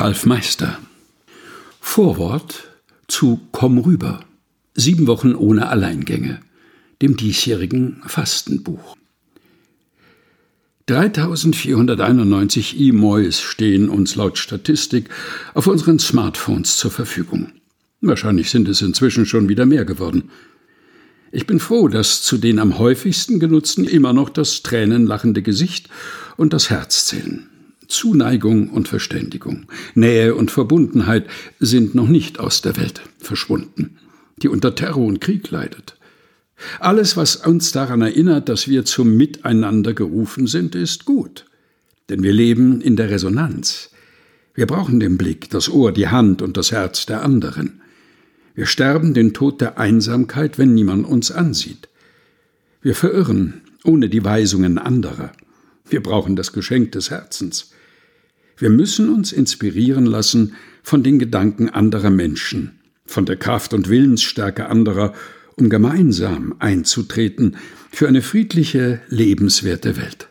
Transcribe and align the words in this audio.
Ralf 0.00 0.24
Meister. 0.24 0.78
Vorwort 1.78 2.70
zu 3.06 3.38
Komm 3.52 3.76
rüber. 3.76 4.20
Sieben 4.74 5.06
Wochen 5.06 5.34
ohne 5.34 5.68
Alleingänge. 5.68 6.40
Dem 7.02 7.18
diesjährigen 7.18 8.00
Fastenbuch. 8.06 8.96
3491 10.86 12.80
E-Mois 12.80 13.42
stehen 13.42 13.90
uns 13.90 14.16
laut 14.16 14.38
Statistik 14.38 15.10
auf 15.52 15.66
unseren 15.66 15.98
Smartphones 15.98 16.78
zur 16.78 16.90
Verfügung. 16.90 17.52
Wahrscheinlich 18.00 18.48
sind 18.48 18.70
es 18.70 18.80
inzwischen 18.80 19.26
schon 19.26 19.50
wieder 19.50 19.66
mehr 19.66 19.84
geworden. 19.84 20.30
Ich 21.30 21.46
bin 21.46 21.60
froh, 21.60 21.88
dass 21.88 22.22
zu 22.22 22.38
den 22.38 22.58
am 22.58 22.78
häufigsten 22.78 23.38
genutzten 23.38 23.84
immer 23.84 24.14
noch 24.14 24.30
das 24.30 24.62
tränenlachende 24.62 25.42
Gesicht 25.42 25.90
und 26.38 26.54
das 26.54 26.70
Herz 26.70 27.04
zählen. 27.04 27.49
Zuneigung 27.90 28.70
und 28.70 28.88
Verständigung, 28.88 29.66
Nähe 29.94 30.34
und 30.34 30.50
Verbundenheit 30.50 31.26
sind 31.58 31.94
noch 31.94 32.08
nicht 32.08 32.38
aus 32.38 32.62
der 32.62 32.76
Welt 32.76 33.02
verschwunden, 33.18 33.98
die 34.42 34.48
unter 34.48 34.74
Terror 34.74 35.06
und 35.06 35.20
Krieg 35.20 35.50
leidet. 35.50 35.96
Alles, 36.78 37.16
was 37.16 37.36
uns 37.36 37.72
daran 37.72 38.02
erinnert, 38.02 38.48
dass 38.48 38.68
wir 38.68 38.84
zum 38.84 39.16
Miteinander 39.16 39.94
gerufen 39.94 40.46
sind, 40.46 40.74
ist 40.74 41.04
gut. 41.04 41.46
Denn 42.08 42.22
wir 42.22 42.32
leben 42.32 42.80
in 42.80 42.96
der 42.96 43.10
Resonanz. 43.10 43.90
Wir 44.54 44.66
brauchen 44.66 45.00
den 45.00 45.16
Blick, 45.16 45.48
das 45.50 45.68
Ohr, 45.68 45.92
die 45.92 46.08
Hand 46.08 46.42
und 46.42 46.56
das 46.56 46.72
Herz 46.72 47.06
der 47.06 47.22
anderen. 47.22 47.80
Wir 48.54 48.66
sterben 48.66 49.14
den 49.14 49.32
Tod 49.32 49.60
der 49.60 49.78
Einsamkeit, 49.78 50.58
wenn 50.58 50.74
niemand 50.74 51.06
uns 51.06 51.30
ansieht. 51.30 51.88
Wir 52.82 52.94
verirren 52.94 53.62
ohne 53.84 54.08
die 54.08 54.24
Weisungen 54.24 54.78
anderer. 54.78 55.32
Wir 55.88 56.02
brauchen 56.02 56.36
das 56.36 56.52
Geschenk 56.52 56.92
des 56.92 57.10
Herzens. 57.10 57.70
Wir 58.60 58.68
müssen 58.68 59.08
uns 59.08 59.32
inspirieren 59.32 60.04
lassen 60.04 60.54
von 60.82 61.02
den 61.02 61.18
Gedanken 61.18 61.70
anderer 61.70 62.10
Menschen, 62.10 62.78
von 63.06 63.24
der 63.24 63.36
Kraft 63.36 63.72
und 63.72 63.88
Willensstärke 63.88 64.68
anderer, 64.68 65.14
um 65.56 65.70
gemeinsam 65.70 66.54
einzutreten 66.58 67.56
für 67.90 68.06
eine 68.06 68.20
friedliche, 68.20 69.00
lebenswerte 69.08 69.96
Welt. 69.96 70.28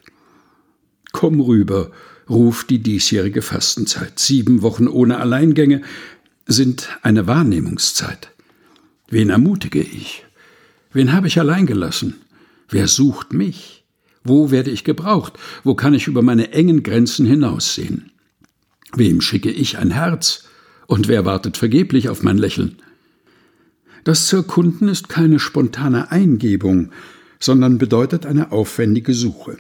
Komm 1.12 1.42
rüber, 1.42 1.90
ruft 2.30 2.70
die 2.70 2.78
diesjährige 2.78 3.42
Fastenzeit. 3.42 4.20
Sieben 4.20 4.62
Wochen 4.62 4.88
ohne 4.88 5.18
Alleingänge 5.18 5.82
sind 6.46 6.88
eine 7.02 7.26
Wahrnehmungszeit. 7.26 8.30
Wen 9.10 9.32
ermutige 9.32 9.82
ich? 9.82 10.24
Wen 10.94 11.14
habe 11.14 11.26
ich 11.26 11.40
allein 11.40 11.66
gelassen? 11.66 12.14
Wer 12.70 12.88
sucht 12.88 13.34
mich? 13.34 13.86
Wo 14.24 14.52
werde 14.52 14.70
ich 14.70 14.84
gebraucht? 14.84 15.34
Wo 15.64 15.74
kann 15.74 15.96
ich 15.96 16.06
über 16.06 16.22
meine 16.22 16.52
engen 16.52 16.84
Grenzen 16.84 17.26
hinaussehen? 17.26 18.12
Wem 18.96 19.22
schicke 19.22 19.52
ich 19.52 19.78
ein 19.78 19.92
Herz? 19.92 20.46
Und 20.88 21.08
wer 21.08 21.26
wartet 21.26 21.58
vergeblich 21.58 22.10
auf 22.10 22.24
mein 22.24 22.38
Lächeln? 22.38 22.78
Das 24.04 24.28
zu 24.28 24.38
erkunden 24.38 24.88
ist 24.88 25.10
keine 25.10 25.40
spontane 25.40 26.12
Eingebung, 26.12 26.92
sondern 27.40 27.78
bedeutet 27.78 28.26
eine 28.26 28.52
aufwendige 28.52 29.14
Suche. 29.14 29.58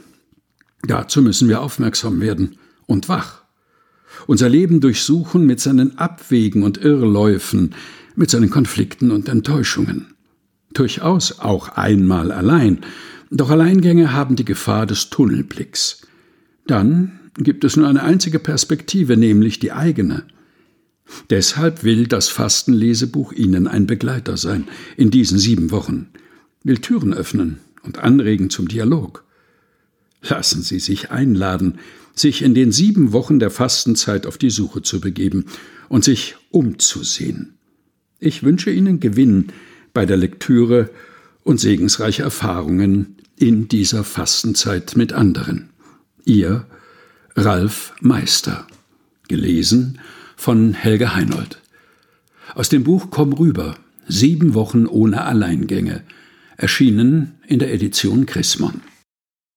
Dazu 0.83 1.21
müssen 1.21 1.49
wir 1.49 1.61
aufmerksam 1.61 2.21
werden 2.21 2.57
und 2.85 3.09
wach. 3.09 3.43
Unser 4.27 4.49
Leben 4.49 4.81
durchsuchen 4.81 5.45
mit 5.45 5.59
seinen 5.59 5.97
Abwegen 5.97 6.63
und 6.63 6.77
Irrläufen, 6.79 7.75
mit 8.15 8.29
seinen 8.29 8.49
Konflikten 8.49 9.11
und 9.11 9.29
Enttäuschungen. 9.29 10.15
Durchaus 10.73 11.39
auch 11.39 11.69
einmal 11.69 12.31
allein, 12.31 12.79
doch 13.31 13.49
Alleingänge 13.49 14.13
haben 14.13 14.35
die 14.35 14.45
Gefahr 14.45 14.85
des 14.85 15.09
Tunnelblicks. 15.09 16.07
Dann 16.65 17.18
gibt 17.43 17.63
es 17.63 17.77
nur 17.77 17.87
eine 17.87 18.03
einzige 18.03 18.39
Perspektive, 18.39 19.17
nämlich 19.17 19.59
die 19.59 19.71
eigene. 19.71 20.23
Deshalb 21.29 21.83
will 21.83 22.07
das 22.07 22.27
Fastenlesebuch 22.27 23.33
Ihnen 23.33 23.67
ein 23.67 23.87
Begleiter 23.87 24.37
sein 24.37 24.67
in 24.95 25.09
diesen 25.09 25.39
sieben 25.39 25.71
Wochen, 25.71 26.09
will 26.63 26.77
Türen 26.77 27.13
öffnen 27.13 27.57
und 27.83 27.99
anregen 27.99 28.49
zum 28.49 28.67
Dialog. 28.67 29.23
Lassen 30.21 30.61
Sie 30.61 30.79
sich 30.79 31.11
einladen, 31.11 31.79
sich 32.13 32.41
in 32.41 32.53
den 32.53 32.71
sieben 32.71 33.13
Wochen 33.13 33.39
der 33.39 33.49
Fastenzeit 33.49 34.27
auf 34.27 34.37
die 34.37 34.49
Suche 34.49 34.81
zu 34.81 34.99
begeben 34.99 35.45
und 35.87 36.03
sich 36.03 36.35
umzusehen. 36.51 37.53
Ich 38.19 38.43
wünsche 38.43 38.69
Ihnen 38.69 38.99
Gewinn 38.99 39.47
bei 39.93 40.05
der 40.05 40.17
Lektüre 40.17 40.89
und 41.43 41.59
segensreiche 41.59 42.23
Erfahrungen 42.23 43.15
in 43.37 43.69
dieser 43.69 44.03
Fastenzeit 44.03 44.97
mit 44.97 45.13
anderen. 45.13 45.69
Ihr 46.25 46.67
Ralf 47.41 47.93
Meister. 48.01 48.67
Gelesen 49.29 49.99
von 50.35 50.73
Helge 50.73 51.15
Heinold. 51.15 51.61
Aus 52.53 52.67
dem 52.67 52.83
Buch 52.83 53.07
Komm 53.11 53.31
rüber. 53.31 53.75
Sieben 54.09 54.55
Wochen 54.55 54.85
ohne 54.85 55.23
Alleingänge. 55.23 56.03
Erschienen 56.57 57.39
in 57.47 57.59
der 57.59 57.73
Edition 57.73 58.25
Chrismon. 58.25 58.81